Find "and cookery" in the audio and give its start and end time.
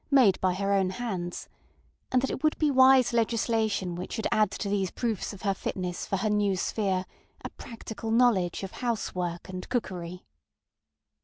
9.47-10.25